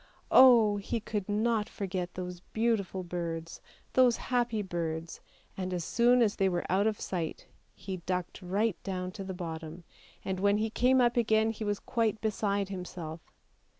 [0.31, 3.61] Oh, he could not forget those beautiful birds,
[3.93, 5.21] those happy birds,
[5.55, 9.35] and as soon as they were out of sight he ducked right down to the
[9.35, 9.83] bottom,
[10.25, 13.19] and when he came up again he was quite beside himself.